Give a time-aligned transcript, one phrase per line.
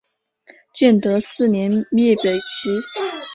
[0.73, 2.71] 建德四年灭北齐。